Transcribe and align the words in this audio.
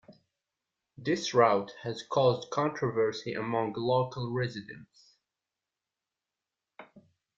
This 0.97 1.31
route 1.31 1.73
has 1.83 2.01
caused 2.01 2.49
controversy 2.49 3.35
amongst 3.35 3.77
local 3.77 4.31
residents. 4.33 5.13